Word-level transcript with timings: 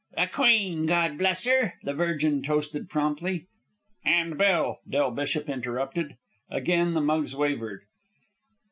"The 0.17 0.25
Queen, 0.25 0.87
Gawd 0.87 1.19
bless 1.19 1.45
'er!" 1.45 1.75
the 1.83 1.93
Virgin 1.93 2.41
toasted 2.41 2.89
promptly. 2.89 3.45
"And 4.03 4.35
Bill!" 4.35 4.79
Del 4.89 5.11
Bishop 5.11 5.47
interrupted. 5.47 6.15
Again 6.49 6.95
the 6.95 7.01
mugs 7.01 7.35
wavered. 7.35 7.81